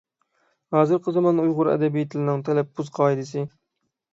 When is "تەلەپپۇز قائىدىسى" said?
2.49-3.49